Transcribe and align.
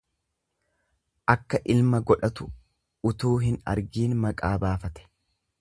Akka 1.33 1.59
ilma 1.75 2.01
godhatu 2.11 2.49
utuu 3.13 3.37
hin 3.47 3.63
argiin 3.75 4.21
maqaa 4.25 4.55
baafate. 4.65 5.09